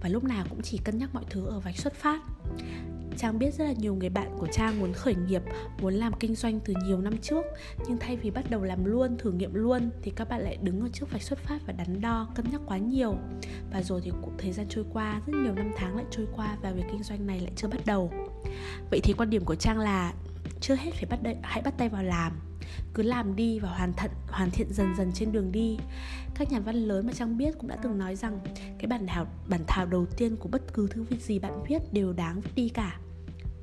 và 0.00 0.08
lúc 0.08 0.24
nào 0.24 0.44
cũng 0.50 0.62
chỉ 0.62 0.78
cân 0.78 0.98
nhắc 0.98 1.14
mọi 1.14 1.24
thứ 1.30 1.46
ở 1.46 1.60
vạch 1.60 1.76
xuất 1.76 1.94
phát. 1.94 2.20
Trang 3.18 3.38
biết 3.38 3.54
rất 3.54 3.64
là 3.64 3.72
nhiều 3.72 3.94
người 3.94 4.08
bạn 4.08 4.36
của 4.38 4.46
Trang 4.52 4.80
muốn 4.80 4.92
khởi 4.92 5.14
nghiệp, 5.14 5.42
muốn 5.80 5.94
làm 5.94 6.12
kinh 6.20 6.34
doanh 6.34 6.60
từ 6.60 6.74
nhiều 6.84 7.00
năm 7.00 7.18
trước 7.22 7.44
Nhưng 7.88 7.98
thay 7.98 8.16
vì 8.16 8.30
bắt 8.30 8.50
đầu 8.50 8.62
làm 8.62 8.84
luôn, 8.84 9.18
thử 9.18 9.32
nghiệm 9.32 9.54
luôn 9.54 9.90
Thì 10.02 10.10
các 10.10 10.28
bạn 10.28 10.40
lại 10.40 10.58
đứng 10.62 10.80
ở 10.80 10.88
trước 10.92 11.12
vạch 11.12 11.22
xuất 11.22 11.38
phát 11.38 11.58
và 11.66 11.72
đắn 11.72 12.00
đo, 12.00 12.28
cân 12.34 12.46
nhắc 12.50 12.60
quá 12.66 12.78
nhiều. 12.78 13.14
Và 13.72 13.82
rồi 13.82 14.00
thì 14.04 14.10
cũng 14.22 14.34
thời 14.38 14.52
gian 14.52 14.66
trôi 14.68 14.84
qua, 14.92 15.20
rất 15.26 15.32
nhiều 15.44 15.54
năm 15.54 15.70
tháng 15.76 15.96
lại 15.96 16.04
trôi 16.10 16.26
qua 16.36 16.56
Và 16.62 16.72
việc 16.72 16.84
kinh 16.92 17.02
doanh 17.02 17.26
này 17.26 17.40
lại 17.40 17.52
chưa 17.56 17.68
bắt 17.68 17.80
đầu. 17.86 18.12
Vậy 18.90 19.00
thì 19.02 19.12
quan 19.12 19.30
điểm 19.30 19.44
của 19.44 19.54
Trang 19.54 19.78
là 19.78 20.12
chưa 20.60 20.74
hết 20.74 20.90
phải 20.94 21.06
bắt 21.10 21.22
đợi, 21.22 21.36
hãy 21.42 21.62
bắt 21.62 21.74
tay 21.78 21.88
vào 21.88 22.02
làm 22.02 22.32
cứ 22.94 23.02
làm 23.02 23.36
đi 23.36 23.58
và 23.58 23.68
hoàn 23.68 23.92
thận 23.92 24.10
hoàn 24.28 24.50
thiện 24.50 24.72
dần 24.72 24.94
dần 24.96 25.12
trên 25.14 25.32
đường 25.32 25.52
đi. 25.52 25.78
Các 26.34 26.52
nhà 26.52 26.60
văn 26.60 26.76
lớn 26.76 27.06
mà 27.06 27.12
trang 27.12 27.38
biết 27.38 27.54
cũng 27.58 27.68
đã 27.68 27.76
từng 27.82 27.98
nói 27.98 28.16
rằng 28.16 28.40
cái 28.78 28.86
bản 28.86 29.06
thảo 29.06 29.26
bản 29.48 29.60
thảo 29.66 29.86
đầu 29.86 30.06
tiên 30.06 30.36
của 30.36 30.48
bất 30.48 30.74
cứ 30.74 30.88
thứ 30.90 31.04
gì 31.20 31.38
bạn 31.38 31.64
viết 31.68 31.92
đều 31.92 32.12
đáng 32.12 32.40
viết 32.40 32.50
đi 32.54 32.68
cả. 32.68 32.98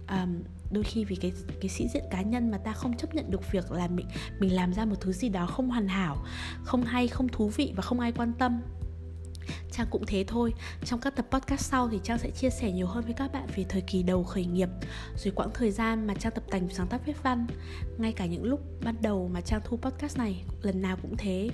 Um, 0.09 0.43
đôi 0.71 0.83
khi 0.83 1.05
vì 1.05 1.15
cái 1.15 1.31
cái 1.61 1.69
sĩ 1.69 1.87
diện 1.87 2.03
cá 2.11 2.21
nhân 2.21 2.51
mà 2.51 2.57
ta 2.57 2.73
không 2.73 2.97
chấp 2.97 3.15
nhận 3.15 3.31
được 3.31 3.51
việc 3.51 3.71
là 3.71 3.87
mình 3.87 4.05
mình 4.39 4.55
làm 4.55 4.73
ra 4.73 4.85
một 4.85 4.95
thứ 5.01 5.13
gì 5.13 5.29
đó 5.29 5.45
không 5.45 5.69
hoàn 5.69 5.87
hảo 5.87 6.17
không 6.63 6.83
hay 6.83 7.07
không 7.07 7.27
thú 7.27 7.47
vị 7.47 7.73
và 7.75 7.81
không 7.81 7.99
ai 7.99 8.11
quan 8.11 8.33
tâm. 8.39 8.61
Trang 9.71 9.87
cũng 9.91 10.05
thế 10.07 10.23
thôi. 10.27 10.53
Trong 10.85 10.99
các 10.99 11.15
tập 11.15 11.27
podcast 11.31 11.61
sau 11.61 11.89
thì 11.89 11.99
Trang 12.03 12.17
sẽ 12.17 12.31
chia 12.31 12.49
sẻ 12.49 12.71
nhiều 12.71 12.87
hơn 12.87 13.03
với 13.03 13.13
các 13.13 13.33
bạn 13.33 13.47
về 13.55 13.65
thời 13.69 13.81
kỳ 13.81 14.03
đầu 14.03 14.23
khởi 14.23 14.45
nghiệp, 14.45 14.69
Rồi 15.17 15.33
quãng 15.35 15.49
thời 15.53 15.71
gian 15.71 16.07
mà 16.07 16.13
Trang 16.13 16.31
tập 16.35 16.43
tành 16.49 16.69
sáng 16.69 16.87
tác 16.87 17.05
viết 17.05 17.23
văn. 17.23 17.47
Ngay 17.97 18.13
cả 18.13 18.25
những 18.25 18.43
lúc 18.43 18.61
ban 18.83 18.95
đầu 19.01 19.29
mà 19.33 19.41
Trang 19.41 19.61
thu 19.65 19.77
podcast 19.77 20.17
này, 20.17 20.43
Lần 20.61 20.81
nào 20.81 20.97
cũng 21.01 21.17
thế. 21.17 21.49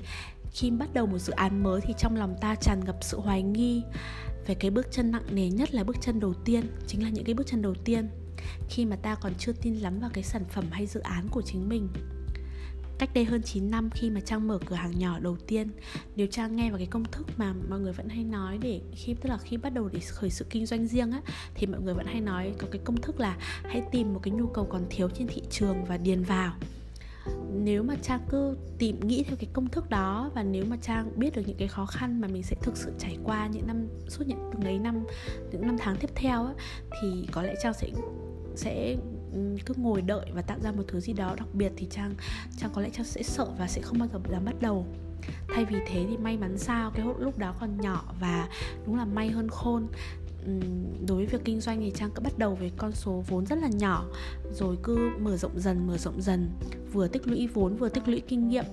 Khi 0.51 0.71
bắt 0.71 0.93
đầu 0.93 1.05
một 1.05 1.17
dự 1.17 1.33
án 1.33 1.63
mới 1.63 1.81
thì 1.81 1.93
trong 1.97 2.15
lòng 2.15 2.35
ta 2.41 2.55
tràn 2.55 2.85
ngập 2.85 2.97
sự 3.01 3.19
hoài 3.19 3.41
nghi 3.41 3.83
Về 4.47 4.55
cái 4.55 4.71
bước 4.71 4.87
chân 4.91 5.11
nặng 5.11 5.23
nề 5.31 5.49
nhất 5.49 5.73
là 5.73 5.83
bước 5.83 5.95
chân 6.01 6.19
đầu 6.19 6.33
tiên, 6.33 6.63
Chính 6.87 7.03
là 7.03 7.09
những 7.09 7.25
cái 7.25 7.33
bước 7.33 7.47
chân 7.47 7.61
đầu 7.61 7.73
tiên. 7.85 8.09
Khi 8.69 8.85
mà 8.85 8.95
ta 8.95 9.15
còn 9.15 9.33
chưa 9.37 9.51
tin 9.51 9.75
lắm 9.75 9.99
vào 9.99 10.09
cái 10.13 10.23
sản 10.23 10.45
phẩm 10.49 10.65
hay 10.71 10.87
dự 10.87 10.99
án 10.99 11.27
của 11.31 11.41
chính 11.41 11.69
mình. 11.69 11.89
Cách 13.03 13.13
đây 13.13 13.25
hơn 13.25 13.41
9 13.41 13.71
năm 13.71 13.89
khi 13.89 14.09
mà 14.09 14.19
Trang 14.19 14.47
mở 14.47 14.59
cửa 14.65 14.75
hàng 14.75 14.99
nhỏ 14.99 15.19
đầu 15.19 15.37
tiên. 15.47 15.69
Nếu 16.15 16.27
Trang 16.27 16.55
nghe 16.55 16.69
vào 16.69 16.77
cái 16.77 16.87
công 16.87 17.03
thức 17.03 17.27
mà 17.37 17.53
mọi 17.69 17.79
người 17.79 17.93
vẫn 17.93 18.09
hay 18.09 18.23
nói 18.23 18.57
để 18.61 18.81
khi 18.95 19.13
Tức 19.13 19.29
là 19.29 19.37
khi 19.37 19.57
bắt 19.57 19.73
đầu 19.73 19.89
để 19.93 19.99
khởi 19.99 20.29
sự 20.29 20.45
kinh 20.49 20.65
doanh 20.65 20.87
riêng 20.87 21.11
á 21.11 21.21
Thì 21.55 21.67
mọi 21.67 21.81
người 21.81 21.93
vẫn 21.93 22.05
hay 22.05 22.21
nói 22.21 22.53
có 22.57 22.67
cái 22.71 22.81
công 22.85 23.01
thức 23.01 23.19
là 23.19 23.37
Hãy 23.63 23.83
tìm 23.91 24.13
một 24.13 24.19
cái 24.23 24.31
nhu 24.31 24.47
cầu 24.47 24.67
còn 24.71 24.81
thiếu 24.89 25.09
trên 25.09 25.27
thị 25.27 25.41
trường 25.49 25.85
và 25.85 25.97
điền 25.97 26.23
vào. 26.23 26.53
Nếu 27.53 27.83
mà 27.83 27.95
trang 28.01 28.21
cứ 28.29 28.57
tìm 28.77 28.99
nghĩ 28.99 29.23
theo 29.23 29.35
cái 29.39 29.49
công 29.53 29.69
thức 29.69 29.89
đó 29.89 30.31
và 30.35 30.43
nếu 30.43 30.65
mà 30.69 30.77
trang 30.81 31.11
biết 31.15 31.35
được 31.35 31.41
những 31.45 31.57
cái 31.57 31.67
khó 31.67 31.85
khăn 31.85 32.21
mà 32.21 32.27
mình 32.27 32.43
sẽ 32.43 32.55
thực 32.61 32.77
sự 32.77 32.91
trải 32.99 33.17
qua 33.23 33.47
những 33.47 33.67
năm 33.67 33.87
suốt 34.07 34.27
những 34.27 34.49
từng 34.53 34.61
ấy 34.61 34.79
năm 34.79 35.05
những 35.51 35.67
năm 35.67 35.75
tháng 35.79 35.95
tiếp 35.95 36.09
theo 36.15 36.45
á, 36.45 36.53
thì 37.01 37.27
có 37.31 37.41
lẽ 37.41 37.55
trang 37.63 37.73
sẽ 37.73 37.89
sẽ 38.55 38.95
cứ 39.65 39.73
ngồi 39.77 40.01
đợi 40.01 40.25
và 40.33 40.41
tạo 40.41 40.57
ra 40.63 40.71
một 40.71 40.83
thứ 40.87 40.99
gì 40.99 41.13
đó 41.13 41.35
đặc 41.37 41.47
biệt 41.53 41.71
thì 41.77 41.87
trang 41.89 42.15
trang 42.57 42.71
có 42.73 42.81
lẽ 42.81 42.89
trang 42.93 43.05
sẽ 43.05 43.23
sợ 43.23 43.47
và 43.57 43.67
sẽ 43.67 43.81
không 43.81 43.99
bao 43.99 44.07
giờ 44.13 44.19
dám 44.31 44.45
bắt 44.45 44.55
đầu. 44.61 44.85
Thay 45.47 45.65
vì 45.65 45.77
thế 45.87 46.05
thì 46.09 46.17
may 46.17 46.37
mắn 46.37 46.57
sao 46.57 46.91
cái 46.91 47.05
lúc 47.19 47.37
đó 47.37 47.55
còn 47.59 47.81
nhỏ 47.81 48.13
và 48.19 48.49
đúng 48.85 48.95
là 48.95 49.05
may 49.05 49.29
hơn 49.29 49.49
khôn. 49.49 49.87
Đối 51.07 51.17
với 51.17 51.25
việc 51.25 51.41
kinh 51.45 51.61
doanh 51.61 51.79
thì 51.79 51.91
trang 51.95 52.09
cứ 52.15 52.21
bắt 52.21 52.37
đầu 52.37 52.55
với 52.55 52.71
con 52.77 52.91
số 52.91 53.23
vốn 53.27 53.45
rất 53.45 53.57
là 53.59 53.67
nhỏ, 53.67 54.05
rồi 54.51 54.77
cứ 54.83 55.11
mở 55.19 55.37
rộng 55.37 55.59
dần, 55.59 55.87
mở 55.87 55.97
rộng 55.97 56.21
dần, 56.21 56.49
vừa 56.91 57.07
tích 57.07 57.27
lũy 57.27 57.47
vốn, 57.47 57.75
vừa 57.75 57.89
tích 57.89 58.07
lũy 58.07 58.21
kinh 58.27 58.47
nghiệm. 58.47 58.65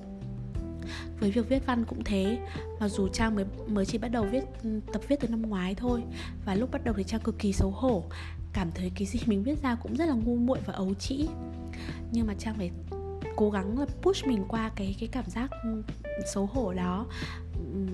Với 1.21 1.31
việc 1.31 1.49
viết 1.49 1.67
văn 1.67 1.85
cũng 1.85 2.05
thế, 2.05 2.39
mặc 2.81 2.89
dù 2.89 3.09
trang 3.09 3.35
mới 3.35 3.45
mới 3.67 3.87
chỉ 3.87 3.99
bắt 3.99 4.09
đầu 4.09 4.27
viết 4.33 4.45
tập 4.93 5.03
viết 5.09 5.21
từ 5.21 5.29
năm 5.29 5.43
ngoái 5.43 5.75
thôi, 5.75 6.03
và 6.45 6.55
lúc 6.55 6.71
bắt 6.71 6.85
đầu 6.85 6.95
thì 6.97 7.05
trang 7.05 7.21
cực 7.21 7.39
kỳ 7.39 7.53
xấu 7.53 7.71
hổ 7.71 8.05
cảm 8.53 8.71
thấy 8.75 8.93
cái 8.95 9.07
gì 9.07 9.21
mình 9.27 9.43
viết 9.43 9.63
ra 9.63 9.75
cũng 9.75 9.97
rất 9.97 10.07
là 10.07 10.15
ngu 10.15 10.37
muội 10.37 10.59
và 10.67 10.73
ấu 10.73 10.95
trĩ. 10.95 11.29
Nhưng 12.13 12.27
mà 12.27 12.35
trang 12.39 12.55
phải 12.57 12.71
cố 13.37 13.51
gắng 13.51 13.79
là 13.79 13.87
push 14.03 14.27
mình 14.27 14.45
qua 14.49 14.71
cái 14.77 14.97
cái 15.01 15.09
cảm 15.13 15.25
giác 15.31 15.51
ừ, 15.63 15.83
xấu 16.35 16.47
hổ 16.47 16.73
đó. 16.73 17.07
Ừ, 17.55 17.87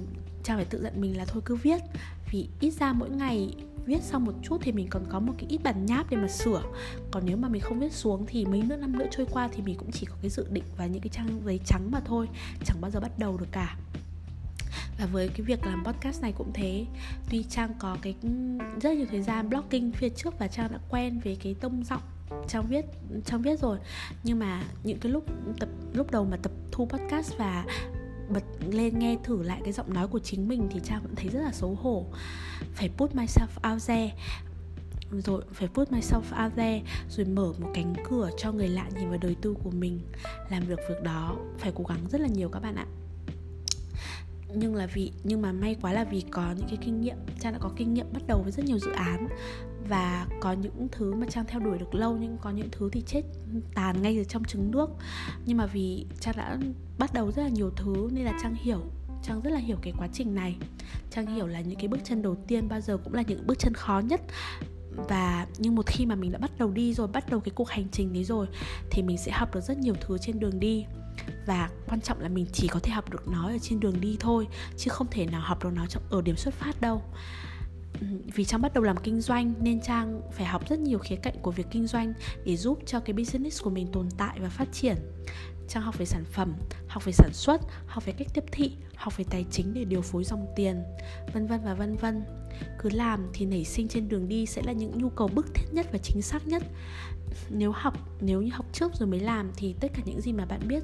trang 0.43 0.57
phải 0.57 0.65
tự 0.65 0.83
giận 0.83 1.01
mình 1.01 1.17
là 1.17 1.25
thôi 1.25 1.43
cứ 1.45 1.55
viết. 1.57 1.83
Vì 2.31 2.49
ít 2.61 2.71
ra 2.71 2.93
mỗi 2.93 3.11
ngày 3.11 3.55
viết 3.87 4.03
xong 4.03 4.25
một 4.25 4.33
chút 4.43 4.59
thì 4.63 4.73
mình 4.73 4.87
còn 4.91 5.05
có 5.09 5.21
một 5.21 5.33
cái 5.39 5.47
ít 5.49 5.61
bản 5.63 5.87
nháp 5.87 6.11
để 6.11 6.17
mà 6.17 6.29
sửa. 6.29 6.63
Còn 7.11 7.23
nếu 7.27 7.37
mà 7.37 7.49
mình 7.49 7.63
không 7.63 7.81
viết 7.81 7.93
xuống 7.93 8.25
thì 8.27 8.45
mấy 8.45 8.63
nữa 8.63 8.77
năm 8.77 8.99
nữa 8.99 9.07
trôi 9.11 9.27
qua 9.33 9.49
thì 9.53 9.63
mình 9.63 9.77
cũng 9.79 9.91
chỉ 9.93 10.07
có 10.07 10.15
cái 10.23 10.31
dự 10.31 10.47
định 10.51 10.65
và 10.77 10.87
những 10.87 11.03
cái 11.03 11.11
trang 11.13 11.41
giấy 11.45 11.61
trắng 11.65 11.91
mà 11.91 12.01
thôi. 12.05 12.29
Chẳng 12.65 12.81
bao 12.81 12.91
giờ 12.91 13.01
bắt 13.01 13.19
đầu 13.19 13.37
được 13.37 13.49
cả 13.53 13.77
và 14.99 15.07
với 15.07 15.29
cái 15.29 15.41
việc 15.41 15.67
làm 15.67 15.85
podcast 15.85 16.23
này 16.23 16.33
cũng 16.33 16.53
thế. 16.55 16.87
Tuy 17.31 17.43
trang 17.43 17.75
có 17.79 17.97
cái 18.03 18.15
rất 18.81 18.97
nhiều 18.97 19.07
thời 19.11 19.23
gian 19.23 19.49
blogging 19.49 19.93
phía 19.93 20.09
trước 20.09 20.39
và 20.39 20.49
trang 20.49 20.73
đã 20.73 20.79
quen 20.91 21.21
với 21.25 21.37
cái 21.43 21.55
tông 21.61 21.85
giọng 21.85 22.03
trang 22.49 22.67
viết 22.69 22.85
trang 23.25 23.43
viết 23.43 23.61
rồi. 23.61 23.79
Nhưng 24.25 24.39
mà 24.39 24.63
những 24.85 24.99
cái 24.99 25.13
lúc 25.13 25.25
tập, 25.61 25.69
lúc 25.93 26.11
đầu 26.11 26.25
mà 26.25 26.37
tập 26.37 26.53
thu 26.73 26.87
podcast 26.87 27.37
và 27.39 27.65
bật 28.29 28.45
lên 28.71 28.99
nghe 28.99 29.17
thử 29.25 29.43
lại 29.43 29.61
cái 29.65 29.73
giọng 29.73 29.95
nói 29.95 30.09
của 30.09 30.19
chính 30.19 30.49
mình 30.49 30.69
thì 30.71 30.81
trang 30.85 31.03
vẫn 31.03 31.15
thấy 31.17 31.29
rất 31.29 31.41
là 31.41 31.53
xấu 31.53 31.75
hổ. 31.75 32.07
Phải 32.75 32.89
put 32.97 33.15
myself 33.15 33.73
out 33.73 33.87
there. 33.87 34.13
Rồi 35.11 35.43
phải 35.53 35.69
put 35.69 35.91
myself 35.91 36.45
out 36.45 36.53
there, 36.57 36.83
rồi 37.09 37.27
mở 37.27 37.53
một 37.59 37.71
cánh 37.75 37.95
cửa 38.11 38.31
cho 38.37 38.53
người 38.53 38.69
lạ 38.69 38.87
nhìn 38.95 39.09
vào 39.09 39.19
đời 39.23 39.37
tư 39.43 39.55
của 39.65 39.71
mình. 39.71 40.01
Làm 40.51 40.69
được 40.69 40.81
việc 40.89 41.03
đó, 41.03 41.37
phải 41.59 41.73
cố 41.75 41.85
gắng 41.85 41.99
rất 42.11 42.21
là 42.21 42.29
nhiều 42.29 42.49
các 42.49 42.61
bạn 42.61 42.75
ạ 42.75 42.87
nhưng 44.59 44.75
là 44.75 44.87
vì, 44.87 45.13
nhưng 45.25 45.43
mà 45.43 45.53
may 45.53 45.77
quá 45.83 45.93
là 45.93 46.05
vì 46.05 46.21
có 46.31 46.55
những 46.57 46.67
cái 46.69 46.79
kinh 46.85 47.01
nghiệm, 47.01 47.17
trang 47.41 47.53
đã 47.53 47.59
có 47.59 47.71
kinh 47.77 47.95
nghiệm 47.95 48.07
bắt 48.13 48.23
đầu 48.27 48.43
với 48.43 48.53
rất 48.53 48.65
nhiều 48.65 48.79
dự 48.79 48.91
án 48.91 49.29
và 49.89 50.27
có 50.41 50.53
những 50.53 50.89
thứ 50.93 51.15
mà 51.15 51.27
trang 51.31 51.45
theo 51.49 51.61
đuổi 51.61 51.79
được 51.79 51.95
lâu 51.95 52.17
nhưng 52.21 52.39
có 52.41 52.51
những 52.51 52.69
thứ 52.73 52.89
thì 52.93 53.03
chết 53.07 53.23
tàn 53.75 54.03
ngay 54.03 54.17
từ 54.17 54.25
trong 54.25 54.45
trứng 54.45 54.71
nước. 54.71 54.91
Nhưng 55.47 55.57
mà 55.57 55.67
vì 55.67 56.07
trang 56.21 56.35
đã 56.37 56.59
bắt 56.99 57.15
đầu 57.15 57.33
rất 57.33 57.43
là 57.43 57.49
nhiều 57.49 57.71
thứ 57.77 58.09
nên 58.13 58.25
là 58.25 58.39
trang 58.43 58.55
hiểu, 58.55 58.81
trang 59.23 59.41
rất 59.41 59.51
là 59.51 59.59
hiểu 59.59 59.77
cái 59.83 59.93
quá 59.99 60.09
trình 60.13 60.35
này. 60.35 60.57
Trang 61.11 61.27
hiểu 61.27 61.47
là 61.47 61.61
những 61.61 61.79
cái 61.79 61.89
bước 61.89 62.01
chân 62.05 62.23
đầu 62.23 62.37
tiên 62.47 62.69
bao 62.69 62.81
giờ 62.81 62.97
cũng 62.97 63.15
là 63.15 63.23
những 63.23 63.47
bước 63.47 63.59
chân 63.59 63.75
khó 63.75 63.99
nhất. 63.99 64.21
Và 65.09 65.47
nhưng 65.59 65.75
một 65.75 65.87
khi 65.87 66.07
mà 66.07 66.15
mình 66.15 66.33
đã 66.33 66.39
bắt 66.39 66.51
đầu 66.59 66.71
đi 66.71 66.95
rồi, 66.95 67.07
bắt 67.07 67.31
đầu 67.31 67.41
cái 67.41 67.53
cuộc 67.55 67.69
hành 67.69 67.87
trình 67.93 68.13
đấy 68.13 68.25
rồi 68.25 68.47
thì 68.91 69.03
mình 69.03 69.19
sẽ 69.19 69.33
học 69.33 69.55
được 69.55 69.61
rất 69.61 69.79
nhiều 69.79 69.95
thứ 70.01 70.19
trên 70.19 70.41
đường 70.41 70.61
đi 70.61 70.85
và 71.47 71.71
quan 71.89 72.01
trọng 72.01 72.21
là 72.21 72.29
mình 72.29 72.47
chỉ 72.53 72.69
có 72.69 72.81
thể 72.81 72.93
học 72.93 73.11
được 73.11 73.29
nó 73.29 73.49
ở 73.49 73.59
trên 73.63 73.81
đường 73.81 74.01
đi 74.01 74.17
thôi 74.21 74.49
chứ 74.77 74.91
không 74.91 75.07
thể 75.11 75.27
nào 75.27 75.41
học 75.41 75.65
được 75.65 75.71
nó 75.75 75.87
trong 75.87 76.03
ở 76.11 76.23
điểm 76.23 76.37
xuất 76.37 76.55
phát 76.55 76.81
đâu 76.81 77.03
ừ, 78.01 78.07
vì 78.35 78.45
Trang 78.45 78.63
bắt 78.63 78.75
đầu 78.75 78.85
làm 78.85 78.97
kinh 78.97 79.21
doanh 79.21 79.55
nên 79.61 79.81
Trang 79.81 80.21
phải 80.33 80.47
học 80.47 80.69
rất 80.69 80.79
nhiều 80.79 80.99
khía 80.99 81.17
cạnh 81.17 81.35
của 81.43 81.51
việc 81.51 81.67
kinh 81.71 81.87
doanh 81.87 82.13
để 82.45 82.57
giúp 82.57 82.79
cho 82.87 83.01
cái 83.01 83.13
business 83.13 83.63
của 83.63 83.71
mình 83.71 83.87
tồn 83.93 84.09
tại 84.17 84.41
và 84.41 84.49
phát 84.49 84.73
triển. 84.73 84.97
Trang 85.69 85.83
học 85.83 85.99
về 85.99 86.07
sản 86.07 86.25
phẩm, 86.25 86.55
học 86.89 87.05
về 87.05 87.13
sản 87.13 87.31
xuất, 87.33 87.61
học 87.87 88.07
về 88.07 88.13
cách 88.13 88.29
tiếp 88.35 88.45
thị, 88.53 88.73
học 88.95 89.17
về 89.17 89.25
tài 89.31 89.45
chính 89.51 89.75
để 89.75 89.85
điều 89.85 90.03
phối 90.03 90.25
dòng 90.25 90.47
tiền, 90.57 90.83
vân 91.35 91.47
vân 91.47 91.61
và 91.65 91.75
vân 91.75 91.97
vân. 91.97 92.23
Cứ 92.79 92.89
làm 92.89 93.27
thì 93.33 93.47
nảy 93.47 93.65
sinh 93.65 93.89
trên 93.89 94.09
đường 94.09 94.29
đi 94.29 94.47
sẽ 94.47 94.63
là 94.63 94.73
những 94.73 94.99
nhu 94.99 95.09
cầu 95.11 95.29
bức 95.29 95.55
thiết 95.55 95.67
nhất 95.73 95.87
và 95.93 95.99
chính 95.99 96.23
xác 96.23 96.47
nhất. 96.47 96.63
Nếu 97.51 97.73
học, 97.73 97.95
nếu 98.21 98.43
như 98.43 98.51
học 98.53 98.67
trước 98.73 98.93
rồi 98.95 99.09
mới 99.09 99.21
làm 99.21 99.51
thì 99.57 99.75
tất 99.81 99.89
cả 99.95 100.03
những 100.07 100.21
gì 100.21 100.33
mà 100.33 100.45
bạn 100.45 100.61
biết 100.69 100.83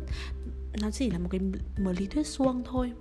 nó 0.81 0.91
chỉ 0.91 1.11
là 1.11 1.19
một 1.19 1.29
cái 1.31 1.41
một 1.79 1.93
lý 1.99 2.07
thuyết 2.07 2.27
suông 2.27 2.63
thôi. 2.65 2.93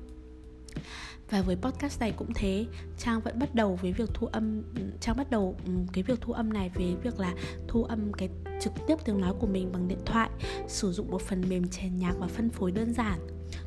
Và 1.30 1.42
với 1.42 1.56
podcast 1.56 2.00
này 2.00 2.14
cũng 2.18 2.34
thế 2.36 2.66
trang 2.98 3.22
vẫn 3.22 3.40
bắt 3.40 3.56
đầu 3.56 3.80
với 3.82 3.94
việc 3.94 4.10
thu 4.14 4.28
âm 4.28 4.64
trang 5.00 5.18
bắt 5.18 5.32
đầu 5.32 5.56
ừ, 5.66 5.72
cái 5.94 6.04
việc 6.04 6.22
thu 6.22 6.34
âm 6.34 6.54
này 6.54 6.72
với 6.76 6.96
việc 7.04 7.20
là 7.20 7.34
thu 7.68 7.84
âm 7.84 8.14
cái 8.14 8.30
trực 8.62 8.74
tiếp 8.88 8.96
tiếng 9.06 9.22
nói 9.22 9.34
của 9.40 9.48
mình 9.48 9.72
bằng 9.72 9.88
điện 9.88 10.02
thoại 10.06 10.30
sử 10.68 10.92
dụng 10.92 11.12
một 11.12 11.22
phần 11.22 11.44
mềm 11.50 11.68
chèn 11.68 11.98
nhạc 11.98 12.14
và 12.20 12.28
phân 12.28 12.50
phối 12.50 12.72
đơn 12.72 12.94
giản 12.94 13.20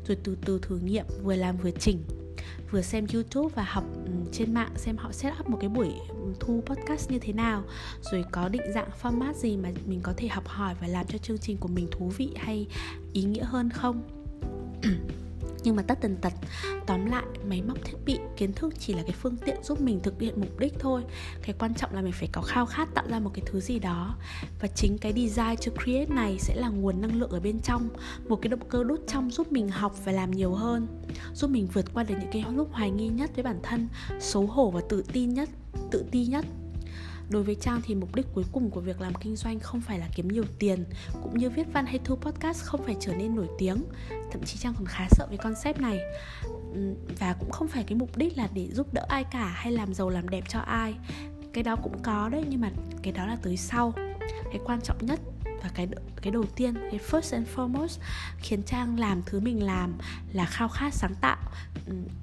rồi 0.06 0.18
từ 0.24 0.36
từ 0.44 0.58
thử 0.62 0.78
nghiệm 0.78 1.06
vừa 1.22 1.36
làm 1.36 1.56
vừa 1.56 1.70
chỉnh 1.70 2.02
vừa 2.74 2.82
xem 2.82 3.06
youtube 3.14 3.54
và 3.54 3.62
học 3.62 3.84
ừ, 4.04 4.12
trên 4.32 4.54
mạng 4.54 4.70
xem 4.76 4.96
họ 4.96 5.12
set 5.12 5.32
up 5.40 5.48
một 5.48 5.58
cái 5.60 5.68
buổi 5.68 5.92
ừ, 6.08 6.34
thu 6.40 6.62
podcast 6.66 7.10
như 7.10 7.18
thế 7.18 7.32
nào, 7.32 7.62
rồi 8.00 8.24
có 8.32 8.48
định 8.48 8.72
dạng 8.74 8.88
format 9.02 9.32
gì 9.32 9.56
mà 9.56 9.68
mình 9.86 10.00
có 10.02 10.14
thể 10.16 10.28
học 10.28 10.48
hỏi 10.48 10.74
và 10.80 10.86
làm 10.86 11.06
cho 11.06 11.18
chương 11.18 11.38
trình 11.38 11.56
của 11.56 11.68
mình 11.68 11.88
thú 11.90 12.12
vị 12.16 12.30
hay 12.36 12.66
ý 13.12 13.22
nghĩa 13.22 13.44
hơn 13.44 13.70
không? 13.70 14.13
Nhưng 15.64 15.76
mà 15.76 15.82
tất 15.82 15.98
tần 16.00 16.16
tật, 16.16 16.32
tóm 16.86 17.06
lại, 17.06 17.24
máy 17.48 17.62
móc 17.62 17.84
thiết 17.84 17.96
bị, 18.04 18.18
kiến 18.36 18.52
thức 18.52 18.74
chỉ 18.78 18.94
là 18.94 19.02
cái 19.02 19.12
phương 19.12 19.36
tiện 19.36 19.56
giúp 19.62 19.80
mình 19.80 20.00
thực 20.00 20.20
hiện 20.20 20.40
mục 20.40 20.58
đích 20.58 20.74
thôi. 20.78 21.02
Cái 21.42 21.54
quan 21.58 21.74
trọng 21.74 21.94
là 21.94 22.02
mình 22.02 22.12
phải 22.12 22.28
có 22.32 22.42
khao 22.42 22.66
khát 22.66 22.88
tạo 22.94 23.04
ra 23.08 23.18
một 23.18 23.30
cái 23.34 23.42
thứ 23.46 23.60
gì 23.60 23.78
đó. 23.78 24.16
Và 24.60 24.68
chính 24.68 24.98
cái 24.98 25.12
design 25.12 25.56
to 25.56 25.82
create 25.82 26.14
này 26.14 26.38
sẽ 26.38 26.54
là 26.54 26.68
nguồn 26.68 27.00
năng 27.00 27.20
lượng 27.20 27.30
ở 27.30 27.40
bên 27.40 27.60
trong, 27.60 27.88
một 28.28 28.36
cái 28.42 28.48
động 28.48 28.68
cơ 28.68 28.84
đốt 28.84 29.00
trong 29.06 29.30
giúp 29.30 29.52
mình 29.52 29.68
học 29.68 30.04
và 30.04 30.12
làm 30.12 30.30
nhiều 30.30 30.54
hơn, 30.54 30.86
giúp 31.34 31.50
mình 31.50 31.68
vượt 31.72 31.94
qua 31.94 32.02
được 32.02 32.14
những 32.20 32.30
cái 32.32 32.44
lúc 32.54 32.68
hoài 32.72 32.90
nghi 32.90 33.08
nhất 33.08 33.30
với 33.34 33.42
bản 33.42 33.60
thân, 33.62 33.88
xấu 34.20 34.46
hổ 34.46 34.70
và 34.70 34.80
tự 34.88 35.04
tin 35.12 35.34
nhất, 35.34 35.48
tự 35.90 36.04
ti 36.10 36.26
nhất 36.26 36.44
đối 37.28 37.42
với 37.42 37.54
trang 37.54 37.80
thì 37.84 37.94
mục 37.94 38.14
đích 38.14 38.26
cuối 38.34 38.44
cùng 38.52 38.70
của 38.70 38.80
việc 38.80 39.00
làm 39.00 39.14
kinh 39.14 39.36
doanh 39.36 39.60
không 39.60 39.80
phải 39.80 39.98
là 39.98 40.08
kiếm 40.14 40.28
nhiều 40.28 40.44
tiền, 40.58 40.84
cũng 41.22 41.38
như 41.38 41.50
viết 41.50 41.66
văn 41.72 41.86
hay 41.86 41.98
thu 42.04 42.16
podcast 42.16 42.62
không 42.62 42.82
phải 42.84 42.96
trở 43.00 43.14
nên 43.14 43.36
nổi 43.36 43.48
tiếng. 43.58 43.84
Thậm 44.32 44.42
chí 44.44 44.58
trang 44.58 44.74
còn 44.74 44.86
khá 44.86 45.06
sợ 45.10 45.26
với 45.28 45.38
concept 45.38 45.80
này. 45.80 46.00
Và 47.18 47.36
cũng 47.40 47.50
không 47.50 47.68
phải 47.68 47.84
cái 47.84 47.98
mục 47.98 48.16
đích 48.16 48.38
là 48.38 48.48
để 48.54 48.68
giúp 48.72 48.94
đỡ 48.94 49.06
ai 49.08 49.24
cả 49.24 49.46
hay 49.46 49.72
làm 49.72 49.94
giàu 49.94 50.10
làm 50.10 50.28
đẹp 50.28 50.44
cho 50.48 50.58
ai. 50.58 50.94
Cái 51.52 51.64
đó 51.64 51.76
cũng 51.76 52.02
có 52.02 52.28
đấy, 52.28 52.44
nhưng 52.48 52.60
mà 52.60 52.70
cái 53.02 53.12
đó 53.12 53.26
là 53.26 53.36
tới 53.42 53.56
sau. 53.56 53.92
Cái 54.44 54.60
quan 54.64 54.80
trọng 54.80 55.06
nhất 55.06 55.20
và 55.64 55.70
cái 55.74 55.88
cái 56.22 56.32
đầu 56.32 56.44
tiên 56.56 56.74
cái 56.74 57.00
first 57.10 57.32
and 57.32 57.48
foremost 57.56 57.98
khiến 58.38 58.62
trang 58.62 58.98
làm 58.98 59.22
thứ 59.26 59.40
mình 59.40 59.62
làm 59.62 59.94
là 60.32 60.44
khao 60.44 60.68
khát 60.68 60.94
sáng 60.94 61.14
tạo 61.20 61.38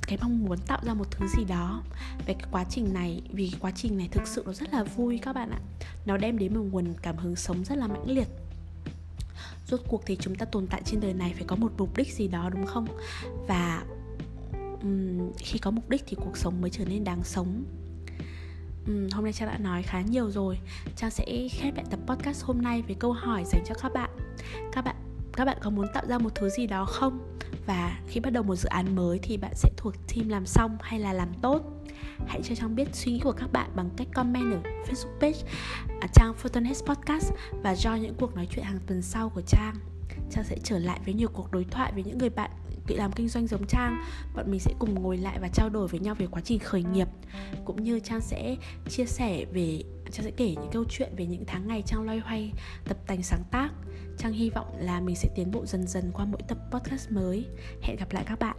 cái 0.08 0.18
mong 0.22 0.46
muốn 0.46 0.58
tạo 0.68 0.80
ra 0.84 0.94
một 0.94 1.12
thứ 1.12 1.28
gì 1.38 1.44
đó. 1.46 1.84
Về 2.26 2.34
cái 2.34 2.48
quá 2.52 2.66
trình 2.70 2.94
này 2.94 3.22
vì 3.32 3.50
cái 3.50 3.60
quá 3.60 3.72
trình 3.76 3.98
này 3.98 4.10
thực 4.12 4.28
sự 4.28 4.44
nó 4.46 4.54
rất 4.54 4.74
là 4.74 4.84
vui 4.84 5.20
các 5.22 5.34
bạn 5.34 5.50
ạ. 5.50 5.60
Nó 6.06 6.18
đem 6.18 6.38
đến 6.38 6.54
một 6.54 6.64
nguồn 6.72 6.94
cảm 7.02 7.18
hứng 7.18 7.36
sống 7.36 7.66
rất 7.66 7.78
là 7.78 7.88
mãnh 7.88 8.10
liệt. 8.10 8.28
Rốt 9.68 9.80
cuộc 9.88 10.04
thì 10.06 10.16
chúng 10.16 10.36
ta 10.36 10.46
tồn 10.46 10.68
tại 10.68 10.82
trên 10.86 11.00
đời 11.00 11.14
này 11.14 11.34
phải 11.34 11.44
có 11.48 11.56
một 11.56 11.72
mục 11.78 11.98
đích 11.98 12.14
gì 12.14 12.28
đó 12.28 12.50
đúng 12.50 12.66
không? 12.66 12.88
Và 13.48 13.84
um, 14.82 15.32
khi 15.38 15.60
có 15.60 15.72
mục 15.72 15.90
đích 15.90 16.04
thì 16.08 16.18
cuộc 16.20 16.38
sống 16.38 16.62
mới 16.62 16.70
trở 16.70 16.86
nên 16.86 17.04
đáng 17.04 17.24
sống. 17.24 17.64
Ừ, 18.88 19.08
hôm 19.14 19.24
nay 19.24 19.34
trang 19.34 19.50
đã 19.50 19.58
nói 19.58 19.84
khá 19.84 20.02
nhiều 20.02 20.32
rồi. 20.32 20.60
Trang 20.96 21.12
sẽ 21.12 21.48
khép 21.52 21.76
lại 21.76 21.86
tập 21.90 22.00
podcast 22.08 22.44
hôm 22.44 22.62
nay 22.62 22.82
với 22.82 22.96
câu 22.96 23.12
hỏi 23.12 23.44
dành 23.46 23.64
cho 23.66 23.76
các 23.82 23.94
bạn. 23.94 24.10
Các 24.72 24.86
bạn 24.86 24.96
các 25.34 25.46
bạn 25.46 25.58
có 25.62 25.70
muốn 25.70 25.88
tạo 25.94 26.04
ra 26.08 26.18
một 26.18 26.36
thứ 26.36 26.50
gì 26.50 26.68
đó 26.68 26.86
không? 26.86 27.38
Và 27.66 28.00
khi 28.08 28.20
bắt 28.20 28.30
đầu 28.30 28.44
một 28.44 28.56
dự 28.56 28.70
án 28.70 28.96
mới 28.96 29.20
thì 29.24 29.38
bạn 29.38 29.52
sẽ 29.56 29.70
thuộc 29.78 29.94
team 30.08 30.30
làm 30.30 30.46
xong 30.46 30.78
hay 30.82 31.00
là 31.00 31.14
làm 31.14 31.34
tốt? 31.42 31.62
Hãy 32.28 32.42
cho 32.44 32.56
trang 32.56 32.76
biết 32.76 32.88
suy 32.94 33.12
nghĩ 33.12 33.20
của 33.20 33.32
các 33.32 33.52
bạn 33.52 33.70
bằng 33.76 33.90
cách 33.98 34.08
comment 34.14 34.52
ở 34.52 34.62
facebook 34.88 35.20
page 35.20 35.40
ở 36.02 36.08
trang 36.14 36.34
Photonhead 36.34 36.84
Podcast 36.84 37.32
và 37.64 37.74
join 37.74 37.98
những 37.98 38.16
cuộc 38.20 38.36
nói 38.36 38.48
chuyện 38.52 38.66
hàng 38.66 38.80
tuần 38.88 39.02
sau 39.02 39.30
của 39.30 39.42
trang 39.42 39.91
trang 40.30 40.44
sẽ 40.44 40.58
trở 40.64 40.80
lại 40.80 41.00
với 41.06 41.14
nhiều 41.14 41.30
cuộc 41.34 41.52
đối 41.52 41.64
thoại 41.64 41.92
với 41.94 42.04
những 42.04 42.18
người 42.18 42.30
bạn 42.30 42.52
tự 42.88 42.96
làm 42.96 43.12
kinh 43.12 43.28
doanh 43.28 43.48
giống 43.48 43.68
Trang. 43.68 44.04
Bọn 44.36 44.52
mình 44.52 44.60
sẽ 44.60 44.74
cùng 44.80 44.94
ngồi 44.94 45.18
lại 45.18 45.38
và 45.42 45.48
trao 45.54 45.70
đổi 45.70 45.88
với 45.88 46.00
nhau 46.00 46.16
về 46.16 46.28
quá 46.28 46.42
trình 46.46 46.60
khởi 46.60 46.84
nghiệp. 46.84 47.08
Cũng 47.66 47.84
như 47.84 48.00
Trang 48.00 48.22
sẽ 48.22 48.56
chia 48.90 49.06
sẻ 49.06 49.46
về 49.54 49.84
Trang 50.12 50.26
sẽ 50.26 50.32
kể 50.32 50.50
những 50.50 50.70
câu 50.72 50.84
chuyện 50.90 51.16
về 51.18 51.26
những 51.26 51.44
tháng 51.48 51.68
ngày 51.68 51.82
Trang 51.82 52.04
loay 52.04 52.20
hoay, 52.20 52.52
tập 52.86 52.98
tành 53.08 53.24
sáng 53.24 53.44
tác. 53.52 53.70
Trang 54.18 54.34
hy 54.34 54.50
vọng 54.50 54.68
là 54.80 55.02
mình 55.02 55.16
sẽ 55.16 55.30
tiến 55.36 55.52
bộ 55.52 55.66
dần 55.66 55.88
dần 55.88 56.12
qua 56.14 56.26
mỗi 56.26 56.42
tập 56.48 56.58
podcast 56.72 57.12
mới. 57.12 57.46
Hẹn 57.82 57.98
gặp 57.98 58.12
lại 58.12 58.24
các 58.28 58.40
bạn. 58.40 58.58